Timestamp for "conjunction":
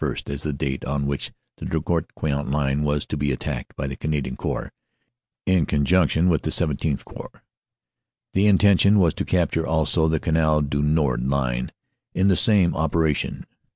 5.67-6.27